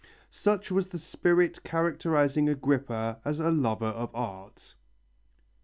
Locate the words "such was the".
0.31-0.97